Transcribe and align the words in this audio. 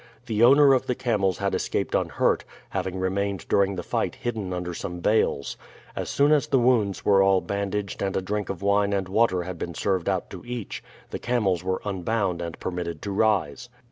The 0.25 0.43
owner 0.43 0.73
of 0.73 0.87
the 0.87 0.95
camels 0.95 1.37
had 1.37 1.53
escaped 1.53 1.93
unhurt, 1.93 2.43
having 2.69 2.97
remained 2.97 3.47
during 3.47 3.75
the 3.75 3.83
fight 3.83 4.15
hidden 4.15 4.51
under 4.51 4.73
some 4.73 4.99
bales. 4.99 5.57
As 5.95 6.09
soon 6.09 6.31
as 6.31 6.47
the 6.47 6.57
wounds 6.57 7.05
were 7.05 7.21
all 7.21 7.39
bandaged 7.39 8.01
and 8.01 8.17
a 8.17 8.21
drink 8.23 8.49
of 8.49 8.63
wine 8.63 8.93
and 8.93 9.07
water 9.07 9.43
had 9.43 9.59
been 9.59 9.75
served 9.75 10.09
out 10.09 10.31
to 10.31 10.43
each, 10.43 10.83
the 11.11 11.19
camels 11.19 11.63
were 11.63 11.83
unbound 11.85 12.41
and 12.41 12.59
permitted 12.59 12.99
to 13.03 13.11
rise. 13.11 13.69